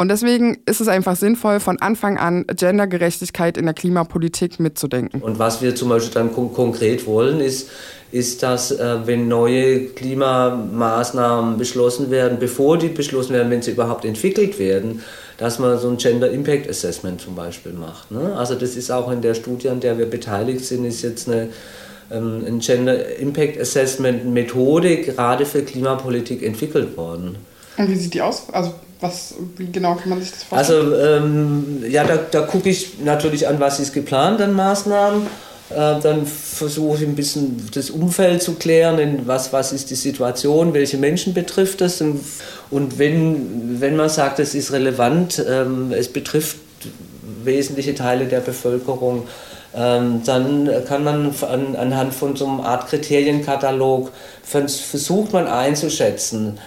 Und 0.00 0.08
deswegen 0.08 0.58
ist 0.64 0.80
es 0.80 0.86
einfach 0.86 1.16
sinnvoll, 1.16 1.58
von 1.58 1.80
Anfang 1.80 2.18
an 2.18 2.44
Gendergerechtigkeit 2.54 3.58
in 3.58 3.64
der 3.64 3.74
Klimapolitik 3.74 4.60
mitzudenken. 4.60 5.20
Und 5.20 5.40
was 5.40 5.60
wir 5.60 5.74
zum 5.74 5.88
Beispiel 5.88 6.14
dann 6.14 6.32
kon 6.32 6.52
konkret 6.52 7.04
wollen, 7.04 7.40
ist, 7.40 7.68
ist, 8.12 8.44
dass 8.44 8.70
äh, 8.70 9.06
wenn 9.06 9.26
neue 9.26 9.86
Klimamaßnahmen 9.86 11.58
beschlossen 11.58 12.12
werden, 12.12 12.38
bevor 12.38 12.78
die 12.78 12.88
beschlossen 12.88 13.32
werden, 13.32 13.50
wenn 13.50 13.60
sie 13.60 13.72
überhaupt 13.72 14.04
entwickelt 14.04 14.60
werden, 14.60 15.02
dass 15.36 15.58
man 15.58 15.76
so 15.78 15.88
ein 15.88 15.96
Gender 15.96 16.30
Impact 16.30 16.70
Assessment 16.70 17.20
zum 17.20 17.34
Beispiel 17.34 17.72
macht. 17.72 18.12
Ne? 18.12 18.34
Also 18.36 18.54
das 18.54 18.76
ist 18.76 18.92
auch 18.92 19.10
in 19.10 19.20
der 19.20 19.34
Studie, 19.34 19.68
an 19.68 19.80
der 19.80 19.98
wir 19.98 20.06
beteiligt 20.06 20.64
sind, 20.64 20.84
ist 20.84 21.02
jetzt 21.02 21.28
eine 21.28 21.48
ähm, 22.12 22.44
ein 22.46 22.60
Gender 22.60 23.16
Impact 23.16 23.60
Assessment 23.60 24.24
Methode 24.32 24.98
gerade 24.98 25.44
für 25.44 25.62
Klimapolitik 25.62 26.44
entwickelt 26.44 26.96
worden. 26.96 27.36
Und 27.76 27.90
wie 27.90 27.96
sieht 27.96 28.14
die 28.14 28.22
aus? 28.22 28.44
Also 28.52 28.74
was, 29.00 29.34
wie 29.56 29.70
genau 29.70 29.94
kann 29.94 30.10
man 30.10 30.20
sich 30.20 30.32
das 30.32 30.44
vorstellen? 30.44 30.92
Also 30.92 31.24
ähm, 31.24 31.84
ja, 31.88 32.04
da, 32.04 32.16
da 32.16 32.40
gucke 32.42 32.68
ich 32.68 32.98
natürlich 33.00 33.46
an, 33.46 33.60
was 33.60 33.80
ist 33.80 33.92
geplant 33.92 34.40
an 34.40 34.52
Maßnahmen. 34.52 35.26
Äh, 35.70 36.00
dann 36.00 36.26
versuche 36.26 36.96
ich 36.96 37.08
ein 37.08 37.14
bisschen 37.14 37.68
das 37.74 37.90
Umfeld 37.90 38.42
zu 38.42 38.54
klären, 38.54 39.22
was, 39.26 39.52
was 39.52 39.72
ist 39.72 39.90
die 39.90 39.96
Situation, 39.96 40.72
welche 40.72 40.96
Menschen 40.96 41.34
betrifft 41.34 41.80
das. 41.80 42.00
Und, 42.00 42.20
und 42.70 42.98
wenn, 42.98 43.80
wenn 43.80 43.94
man 43.94 44.08
sagt, 44.08 44.38
es 44.38 44.54
ist 44.54 44.72
relevant, 44.72 45.44
ähm, 45.46 45.92
es 45.92 46.08
betrifft 46.08 46.56
wesentliche 47.44 47.94
Teile 47.94 48.26
der 48.26 48.40
Bevölkerung, 48.40 49.28
ähm, 49.76 50.22
dann 50.24 50.70
kann 50.86 51.04
man 51.04 51.34
an, 51.42 51.76
anhand 51.76 52.14
von 52.14 52.34
so 52.34 52.46
einer 52.46 52.64
Art 52.64 52.88
Kriterienkatalog 52.88 54.10
versucht 54.42 55.34
man 55.34 55.46
einzuschätzen, 55.46 56.58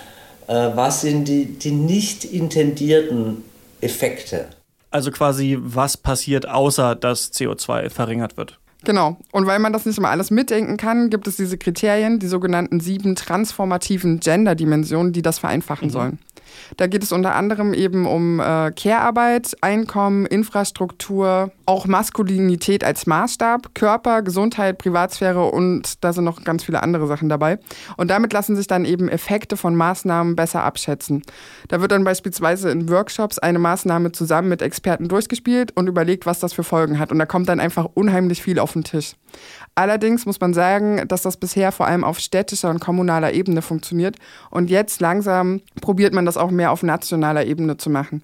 was 0.53 1.01
sind 1.01 1.27
die, 1.27 1.46
die 1.46 1.72
nicht 1.72 2.25
intendierten 2.25 3.43
Effekte. 3.79 4.48
Also 4.89 5.12
quasi, 5.12 5.58
was 5.60 5.98
passiert, 5.98 6.48
außer 6.48 6.96
dass 6.96 7.31
CO2 7.31 7.89
verringert 7.89 8.38
wird. 8.38 8.60
Genau. 8.84 9.17
Und 9.31 9.46
weil 9.46 9.60
man 9.60 9.74
das 9.74 9.86
nicht 9.86 9.98
immer 9.98 10.10
alles 10.10 10.31
mitdenken 10.31 10.77
kann, 10.77 11.10
gibt 11.10 11.27
es 11.27 11.38
diese 11.38 11.58
Kriterien, 11.58 12.20
die 12.20 12.27
sogenannten 12.27 12.79
sieben 12.79 13.15
transformativen 13.15 14.20
Gender-Dimensionen, 14.20 15.13
die 15.13 15.22
das 15.22 15.39
vereinfachen 15.39 15.88
mhm. 15.88 15.91
sollen. 15.91 16.20
Da 16.77 16.88
geht 16.88 17.03
es 17.03 17.12
unter 17.12 17.36
anderem 17.36 17.74
eben 17.74 18.05
um 18.05 18.39
äh, 18.39 18.72
Care-Arbeit, 18.72 19.55
Einkommen, 19.62 20.25
Infrastruktur, 20.25 21.51
auch 21.65 21.86
Maskulinität 21.86 22.84
als 22.84 23.08
Maßstab, 23.08 23.74
Körper, 23.75 24.22
Gesundheit, 24.22 24.77
Privatsphäre 24.77 25.46
und 25.46 26.03
da 26.03 26.13
sind 26.13 26.24
noch 26.24 26.43
ganz 26.43 26.63
viele 26.63 26.84
andere 26.84 27.08
Sachen 27.08 27.29
dabei. 27.29 27.60
Und 27.98 28.10
damit 28.10 28.34
lassen 28.34 28.55
sich 28.55 28.67
dann 28.67 28.86
eben 28.86 29.10
Effekte 29.10 29.58
von 29.58 29.75
Maßnahmen 29.75 30.36
besser 30.36 30.63
abschätzen. 30.63 31.22
Da 31.67 31.81
wird 31.81 31.91
dann 31.91 32.03
beispielsweise 32.03 32.70
in 32.72 32.89
Workshops 32.89 33.39
eine 33.39 33.60
Maßnahme 33.60 34.12
zusammen 34.12 34.50
mit 34.50 34.62
Experten 34.62 35.08
durchgespielt 35.08 35.72
und 35.75 35.88
überlegt, 35.88 36.25
was 36.25 36.39
das 36.39 36.53
für 36.53 36.63
Folgen 36.63 37.00
hat. 37.00 37.12
Und 37.12 37.20
da 37.20 37.25
kommt 37.25 37.50
dann 37.50 37.60
einfach 37.60 37.88
unheimlich 37.93 38.41
viel 38.41 38.60
auf 38.60 38.74
den 38.74 38.84
Tisch. 38.84 39.13
Allerdings 39.75 40.25
muss 40.25 40.39
man 40.39 40.53
sagen, 40.53 41.07
dass 41.07 41.21
das 41.21 41.38
bisher 41.38 41.71
vor 41.71 41.88
allem 41.88 42.03
auf 42.03 42.19
städtischer 42.19 42.69
und 42.69 42.79
kommunaler 42.79 43.33
Ebene 43.33 43.61
funktioniert. 43.61 44.17
Und 44.50 44.69
jetzt 44.69 45.00
langsam 45.00 45.61
probiert 45.81 46.13
man 46.13 46.25
das 46.25 46.38
auch 46.38 46.51
mehr 46.51 46.71
auf 46.71 46.83
nationaler 46.83 47.45
Ebene 47.45 47.77
zu 47.77 47.89
machen. 47.89 48.23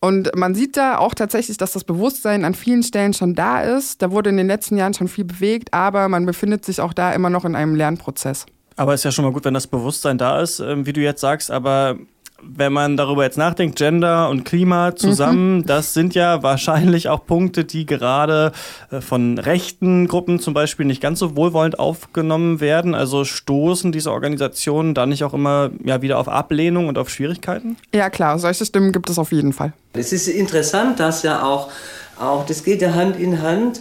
Und 0.00 0.34
man 0.36 0.54
sieht 0.54 0.76
da 0.76 0.98
auch 0.98 1.14
tatsächlich, 1.14 1.56
dass 1.56 1.72
das 1.72 1.84
Bewusstsein 1.84 2.44
an 2.44 2.54
vielen 2.54 2.82
Stellen 2.82 3.14
schon 3.14 3.34
da 3.34 3.62
ist. 3.62 4.02
Da 4.02 4.10
wurde 4.10 4.30
in 4.30 4.36
den 4.36 4.48
letzten 4.48 4.76
Jahren 4.76 4.94
schon 4.94 5.08
viel 5.08 5.24
bewegt, 5.24 5.72
aber 5.72 6.08
man 6.08 6.26
befindet 6.26 6.64
sich 6.64 6.80
auch 6.80 6.92
da 6.92 7.12
immer 7.12 7.30
noch 7.30 7.44
in 7.44 7.54
einem 7.54 7.74
Lernprozess. 7.74 8.46
Aber 8.76 8.94
ist 8.94 9.04
ja 9.04 9.12
schon 9.12 9.24
mal 9.24 9.32
gut, 9.32 9.44
wenn 9.44 9.54
das 9.54 9.66
Bewusstsein 9.66 10.18
da 10.18 10.40
ist, 10.40 10.60
ähm, 10.60 10.86
wie 10.86 10.92
du 10.92 11.00
jetzt 11.00 11.20
sagst. 11.20 11.50
Aber 11.50 11.96
wenn 12.42 12.72
man 12.72 12.96
darüber 12.96 13.24
jetzt 13.24 13.38
nachdenkt, 13.38 13.76
Gender 13.76 14.28
und 14.28 14.44
Klima 14.44 14.96
zusammen, 14.96 15.58
mhm. 15.58 15.66
das 15.66 15.94
sind 15.94 16.14
ja 16.14 16.42
wahrscheinlich 16.42 17.08
auch 17.08 17.24
Punkte, 17.24 17.64
die 17.64 17.86
gerade 17.86 18.52
äh, 18.90 19.00
von 19.00 19.38
rechten 19.38 20.08
Gruppen 20.08 20.40
zum 20.40 20.54
Beispiel 20.54 20.86
nicht 20.86 21.00
ganz 21.00 21.18
so 21.18 21.36
wohlwollend 21.36 21.78
aufgenommen 21.78 22.60
werden. 22.60 22.94
Also 22.94 23.24
stoßen 23.24 23.92
diese 23.92 24.10
Organisationen 24.10 24.94
da 24.94 25.06
nicht 25.06 25.24
auch 25.24 25.34
immer 25.34 25.70
ja, 25.84 26.02
wieder 26.02 26.18
auf 26.18 26.28
Ablehnung 26.28 26.88
und 26.88 26.98
auf 26.98 27.08
Schwierigkeiten? 27.08 27.76
Ja 27.94 28.10
klar, 28.10 28.38
solche 28.38 28.64
Stimmen 28.64 28.92
gibt 28.92 29.08
es 29.08 29.18
auf 29.18 29.32
jeden 29.32 29.52
Fall. 29.52 29.72
Es 29.94 30.12
ist 30.12 30.28
interessant, 30.28 31.00
dass 31.00 31.22
ja 31.22 31.42
auch, 31.42 31.70
auch 32.18 32.46
das 32.46 32.64
geht 32.64 32.82
ja 32.82 32.94
Hand 32.94 33.16
in 33.18 33.42
Hand 33.42 33.80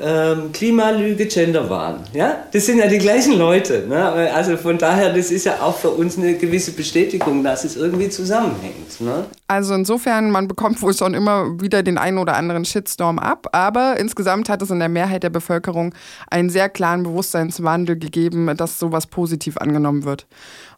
ähm, 0.00 0.52
Klimalüge, 0.52 1.26
Genderwahn. 1.26 2.00
Ja? 2.12 2.44
Das 2.52 2.66
sind 2.66 2.78
ja 2.78 2.86
die 2.86 2.98
gleichen 2.98 3.36
Leute. 3.36 3.84
Ne? 3.88 4.32
Also 4.32 4.56
von 4.56 4.78
daher, 4.78 5.12
das 5.12 5.30
ist 5.30 5.44
ja 5.44 5.60
auch 5.60 5.76
für 5.76 5.90
uns 5.90 6.16
eine 6.16 6.34
gewisse 6.34 6.72
Bestätigung, 6.72 7.42
dass 7.42 7.64
es 7.64 7.76
irgendwie 7.76 8.08
zusammenhängt. 8.08 9.00
Ne? 9.00 9.24
Also 9.48 9.74
insofern, 9.74 10.30
man 10.30 10.46
bekommt 10.46 10.80
wohl 10.82 10.94
schon 10.94 11.14
immer 11.14 11.60
wieder 11.60 11.82
den 11.82 11.98
einen 11.98 12.18
oder 12.18 12.36
anderen 12.36 12.64
Shitstorm 12.64 13.18
ab, 13.18 13.48
aber 13.52 13.98
insgesamt 13.98 14.48
hat 14.48 14.62
es 14.62 14.70
in 14.70 14.78
der 14.78 14.88
Mehrheit 14.88 15.22
der 15.22 15.30
Bevölkerung 15.30 15.94
einen 16.30 16.50
sehr 16.50 16.68
klaren 16.68 17.02
Bewusstseinswandel 17.02 17.98
gegeben, 17.98 18.54
dass 18.56 18.78
sowas 18.78 19.06
positiv 19.06 19.56
angenommen 19.58 20.04
wird. 20.04 20.26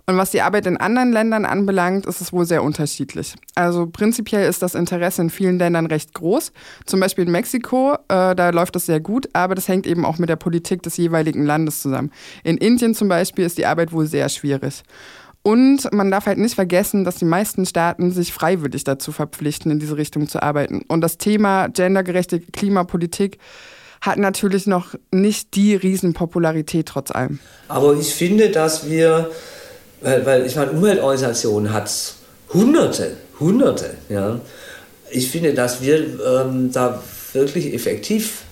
Und 0.07 0.17
was 0.17 0.31
die 0.31 0.43
Arbeit 0.43 0.67
in 0.67 0.77
anderen 0.77 1.13
Ländern 1.13 1.45
anbelangt, 1.45 2.07
ist 2.07 2.21
es 2.21 2.33
wohl 2.33 2.45
sehr 2.45 2.63
unterschiedlich. 2.63 3.35
Also 3.55 3.87
prinzipiell 3.87 4.49
ist 4.49 4.63
das 4.63 4.75
Interesse 4.75 5.23
in 5.23 5.31
vielen 5.31 5.59
Ländern 5.59 5.87
recht 5.87 6.15
groß. 6.15 6.53
Zum 6.87 7.01
Beispiel 7.01 7.27
in 7.27 7.33
Mexiko, 7.33 7.95
äh, 8.09 8.35
da 8.35 8.51
läuft 8.51 8.75
das 8.77 8.87
sehr 8.87 9.01
gut, 9.01 9.29
aber 9.33 9.55
das 9.55 9.69
hängt 9.69 9.87
eben 9.87 10.05
auch 10.05 10.19
mit 10.19 10.29
der 10.29 10.37
Politik 10.37 10.83
des 10.83 10.97
jeweiligen 10.97 11.45
Landes 11.45 11.81
zusammen. 11.81 12.11
In 12.43 12.57
Indien 12.57 12.95
zum 12.95 13.09
Beispiel 13.09 13.45
ist 13.45 13.59
die 13.59 13.67
Arbeit 13.67 13.93
wohl 13.93 14.07
sehr 14.07 14.29
schwierig. 14.29 14.83
Und 15.43 15.91
man 15.93 16.11
darf 16.11 16.27
halt 16.27 16.39
nicht 16.39 16.55
vergessen, 16.55 17.05
dass 17.05 17.17
die 17.17 17.25
meisten 17.25 17.65
Staaten 17.65 18.11
sich 18.11 18.33
freiwillig 18.33 18.85
dazu 18.85 19.11
verpflichten, 19.11 19.71
in 19.71 19.79
diese 19.79 19.97
Richtung 19.97 20.29
zu 20.29 20.43
arbeiten. 20.43 20.83
Und 20.89 21.01
das 21.01 21.17
Thema 21.17 21.69
gendergerechte 21.69 22.41
Klimapolitik 22.41 23.39
hat 24.03 24.19
natürlich 24.19 24.67
noch 24.67 24.95
nicht 25.11 25.55
die 25.55 25.75
Riesenpopularität 25.75 26.87
trotz 26.87 27.11
allem. 27.11 27.39
Aber 27.69 27.95
ich 27.95 28.15
finde, 28.15 28.51
dass 28.51 28.89
wir 28.89 29.31
weil, 30.01 30.27
weil 30.27 30.47
ich 30.47 30.57
meine, 30.57 30.73
Umweltorganisationen 30.73 31.73
hat 31.73 31.91
Hunderte, 32.53 33.17
Hunderte. 33.39 33.95
Ja. 34.09 34.41
Ich 35.11 35.31
finde, 35.31 35.55
dass 35.55 35.83
wir 35.83 35.99
ähm, 35.99 36.71
da 36.73 37.03
wirklich 37.33 37.73
effektiv 37.75 38.43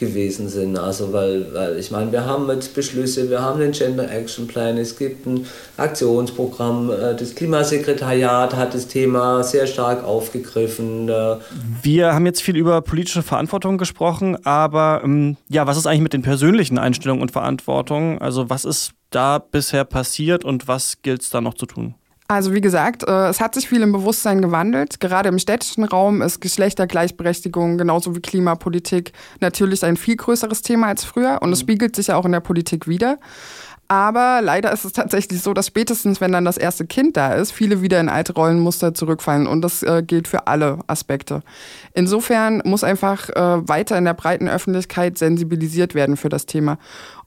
gewesen 0.00 0.48
sind. 0.48 0.76
Also 0.76 1.12
weil, 1.12 1.54
weil 1.54 1.78
ich 1.78 1.92
meine, 1.92 2.10
wir 2.10 2.26
haben 2.26 2.50
jetzt 2.50 2.74
Beschlüsse, 2.74 3.30
wir 3.30 3.40
haben 3.40 3.60
den 3.60 3.70
Gender 3.70 4.10
Action 4.10 4.48
Plan, 4.48 4.76
es 4.78 4.98
gibt 4.98 5.26
ein 5.26 5.46
Aktionsprogramm, 5.76 6.90
äh, 6.90 7.14
das 7.14 7.36
Klimasekretariat 7.36 8.56
hat 8.56 8.74
das 8.74 8.88
Thema 8.88 9.44
sehr 9.44 9.68
stark 9.68 10.02
aufgegriffen. 10.02 11.08
Wir 11.82 12.14
haben 12.14 12.26
jetzt 12.26 12.42
viel 12.42 12.56
über 12.56 12.80
politische 12.80 13.22
Verantwortung 13.22 13.78
gesprochen, 13.78 14.44
aber 14.44 15.02
ähm, 15.04 15.36
ja, 15.48 15.66
was 15.68 15.76
ist 15.76 15.86
eigentlich 15.86 16.00
mit 16.00 16.12
den 16.14 16.22
persönlichen 16.22 16.78
Einstellungen 16.78 17.22
und 17.22 17.30
Verantwortungen? 17.30 18.18
Also 18.18 18.50
was 18.50 18.64
ist 18.64 18.92
da 19.10 19.38
bisher 19.38 19.84
passiert 19.84 20.44
und 20.44 20.66
was 20.66 21.02
gilt 21.02 21.22
es 21.22 21.30
da 21.30 21.40
noch 21.40 21.54
zu 21.54 21.66
tun? 21.66 21.94
Also 22.30 22.54
wie 22.54 22.60
gesagt, 22.60 23.02
äh, 23.08 23.26
es 23.26 23.40
hat 23.40 23.56
sich 23.56 23.68
viel 23.68 23.82
im 23.82 23.90
Bewusstsein 23.90 24.40
gewandelt. 24.40 25.00
Gerade 25.00 25.28
im 25.28 25.40
städtischen 25.40 25.82
Raum 25.82 26.22
ist 26.22 26.40
Geschlechtergleichberechtigung 26.40 27.76
genauso 27.76 28.14
wie 28.14 28.20
Klimapolitik 28.20 29.12
natürlich 29.40 29.84
ein 29.84 29.96
viel 29.96 30.14
größeres 30.14 30.62
Thema 30.62 30.86
als 30.86 31.02
früher 31.02 31.40
und 31.42 31.52
es 31.52 31.58
mhm. 31.58 31.62
spiegelt 31.62 31.96
sich 31.96 32.06
ja 32.06 32.16
auch 32.16 32.24
in 32.24 32.30
der 32.30 32.38
Politik 32.38 32.86
wieder. 32.86 33.18
Aber 33.88 34.40
leider 34.40 34.70
ist 34.72 34.84
es 34.84 34.92
tatsächlich 34.92 35.42
so, 35.42 35.52
dass 35.52 35.66
spätestens, 35.66 36.20
wenn 36.20 36.30
dann 36.30 36.44
das 36.44 36.56
erste 36.56 36.86
Kind 36.86 37.16
da 37.16 37.32
ist, 37.32 37.50
viele 37.50 37.82
wieder 37.82 37.98
in 37.98 38.08
alte 38.08 38.34
Rollenmuster 38.34 38.94
zurückfallen. 38.94 39.48
Und 39.48 39.62
das 39.62 39.82
äh, 39.82 40.04
gilt 40.06 40.28
für 40.28 40.46
alle 40.46 40.78
Aspekte. 40.86 41.42
Insofern 41.94 42.62
muss 42.64 42.84
einfach 42.84 43.28
äh, 43.30 43.68
weiter 43.68 43.98
in 43.98 44.04
der 44.04 44.14
breiten 44.14 44.48
Öffentlichkeit 44.48 45.18
sensibilisiert 45.18 45.96
werden 45.96 46.16
für 46.16 46.28
das 46.28 46.46
Thema. 46.46 46.78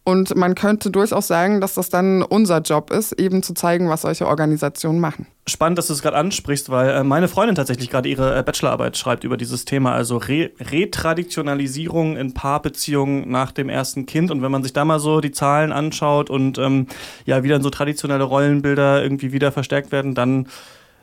Und 0.06 0.36
man 0.36 0.54
könnte 0.54 0.92
durchaus 0.92 1.28
sagen, 1.28 1.62
dass 1.62 1.76
das 1.76 1.90
dann 1.90 2.24
unser 2.24 2.60
Job 2.60 2.92
ist, 2.92 3.14
eben 3.14 3.42
zu 3.42 3.54
zeigen, 3.54 3.88
was 3.88 4.02
solche 4.02 4.28
Organisationen 4.28 5.00
machen. 5.00 5.28
Spannend, 5.48 5.78
dass 5.78 5.88
du 5.88 5.94
es 5.94 6.02
gerade 6.02 6.18
ansprichst, 6.18 6.70
weil 6.70 6.90
äh, 6.90 7.04
meine 7.06 7.30
Freundin 7.30 7.56
tatsächlich 7.56 7.90
gerade 7.90 8.10
ihre 8.10 8.38
äh, 8.38 8.44
Bachelorarbeit 8.44 8.98
schreibt 8.98 9.24
über 9.24 9.38
dieses 9.38 9.64
Thema, 9.64 9.94
also 9.94 10.18
Re 10.18 10.52
Retraditionalisierung 10.60 12.18
in 12.18 12.34
Paarbeziehungen 12.34 13.30
nach 13.32 13.54
dem 13.54 13.70
ersten 13.70 14.06
Kind. 14.06 14.30
Und 14.30 14.42
wenn 14.42 14.52
man 14.52 14.64
sich 14.64 14.74
da 14.74 14.84
mal 14.84 15.00
so 15.00 15.22
die 15.22 15.32
Zahlen 15.32 15.72
anschaut 15.72 16.30
und 16.30 16.58
ähm, 16.58 16.88
ja, 17.26 17.44
wie 17.44 17.50
dann 17.50 17.64
so 17.64 17.70
traditionelle 17.70 18.26
Rollenbilder 18.26 19.02
irgendwie 19.02 19.32
wieder 19.32 19.54
verstärkt 19.54 19.94
werden, 19.94 20.16
dann 20.16 20.48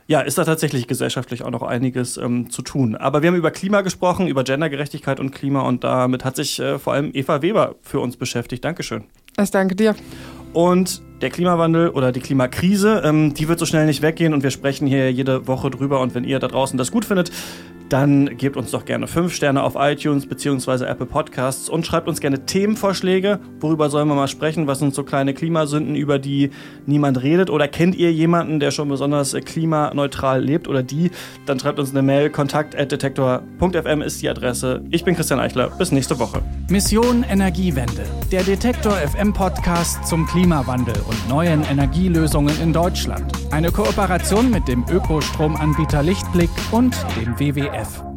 ja, 0.07 0.21
ist 0.21 0.37
da 0.37 0.45
tatsächlich 0.45 0.87
gesellschaftlich 0.87 1.43
auch 1.43 1.51
noch 1.51 1.63
einiges 1.63 2.17
ähm, 2.17 2.49
zu 2.49 2.61
tun. 2.61 2.95
Aber 2.95 3.21
wir 3.21 3.29
haben 3.29 3.35
über 3.35 3.51
Klima 3.51 3.81
gesprochen, 3.81 4.27
über 4.27 4.43
Gendergerechtigkeit 4.43 5.19
und 5.19 5.31
Klima 5.31 5.61
und 5.61 5.83
damit 5.83 6.25
hat 6.25 6.35
sich 6.35 6.59
äh, 6.59 6.79
vor 6.79 6.93
allem 6.93 7.11
Eva 7.13 7.41
Weber 7.41 7.75
für 7.81 7.99
uns 7.99 8.17
beschäftigt. 8.17 8.63
Dankeschön. 8.65 9.03
Ich 9.41 9.51
danke 9.51 9.75
dir. 9.75 9.95
Und 10.53 11.01
der 11.21 11.29
Klimawandel 11.29 11.89
oder 11.89 12.11
die 12.11 12.19
Klimakrise, 12.19 13.01
ähm, 13.05 13.33
die 13.33 13.47
wird 13.47 13.59
so 13.59 13.65
schnell 13.65 13.85
nicht 13.85 14.01
weggehen 14.01 14.33
und 14.33 14.43
wir 14.43 14.51
sprechen 14.51 14.87
hier 14.87 15.11
jede 15.11 15.47
Woche 15.47 15.69
drüber. 15.69 16.01
Und 16.01 16.13
wenn 16.13 16.23
ihr 16.23 16.39
da 16.39 16.47
draußen 16.47 16.77
das 16.77 16.91
gut 16.91 17.05
findet, 17.05 17.31
dann 17.91 18.37
gebt 18.37 18.55
uns 18.55 18.71
doch 18.71 18.85
gerne 18.85 19.05
5 19.05 19.33
Sterne 19.33 19.63
auf 19.63 19.75
iTunes 19.77 20.25
bzw. 20.25 20.85
Apple 20.85 21.05
Podcasts 21.05 21.67
und 21.67 21.85
schreibt 21.85 22.07
uns 22.07 22.21
gerne 22.21 22.45
Themenvorschläge. 22.45 23.39
Worüber 23.59 23.89
sollen 23.89 24.07
wir 24.07 24.15
mal 24.15 24.29
sprechen? 24.29 24.65
Was 24.65 24.79
sind 24.79 24.95
so 24.95 25.03
kleine 25.03 25.33
Klimasünden, 25.33 25.95
über 25.95 26.17
die 26.17 26.51
niemand 26.85 27.21
redet? 27.21 27.49
Oder 27.49 27.67
kennt 27.67 27.95
ihr 27.95 28.13
jemanden, 28.13 28.61
der 28.61 28.71
schon 28.71 28.87
besonders 28.87 29.33
äh, 29.33 29.41
klimaneutral 29.41 30.41
lebt 30.41 30.69
oder 30.69 30.83
die? 30.83 31.11
Dann 31.45 31.59
schreibt 31.59 31.79
uns 31.79 31.91
eine 31.91 32.01
Mail. 32.01 32.29
Kontakt.detektor.fm 32.29 34.01
ist 34.01 34.21
die 34.21 34.29
Adresse. 34.29 34.83
Ich 34.89 35.03
bin 35.03 35.15
Christian 35.15 35.41
Eichler. 35.41 35.69
Bis 35.77 35.91
nächste 35.91 36.17
Woche. 36.17 36.41
Mission 36.69 37.23
Energiewende. 37.29 38.03
Der 38.31 38.43
Detektor 38.43 38.93
FM 38.93 39.33
Podcast 39.33 40.07
zum 40.07 40.25
Klimawandel 40.27 40.95
und 41.09 41.29
neuen 41.29 41.63
Energielösungen 41.65 42.57
in 42.61 42.71
Deutschland. 42.71 43.33
Eine 43.51 43.69
Kooperation 43.69 44.49
mit 44.49 44.69
dem 44.69 44.85
Ökostromanbieter 44.89 46.03
Lichtblick 46.03 46.49
und 46.71 46.95
dem 47.17 47.37
WWF. 47.37 47.80
life. 47.81 48.10